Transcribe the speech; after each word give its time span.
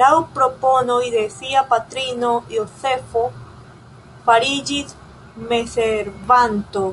Laŭ 0.00 0.08
propono 0.34 0.98
de 1.14 1.22
sia 1.36 1.62
patrino 1.72 2.30
Jozefo 2.54 3.24
fariĝis 4.30 4.96
messervanto. 5.50 6.86